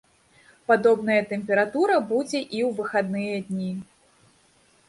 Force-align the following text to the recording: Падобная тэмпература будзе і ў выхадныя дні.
Падобная 0.69 1.17
тэмпература 1.33 1.97
будзе 2.13 2.39
і 2.39 2.59
ў 2.67 2.69
выхадныя 2.81 3.35
дні. 3.51 3.71